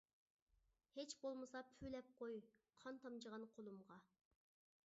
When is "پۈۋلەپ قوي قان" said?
1.73-3.01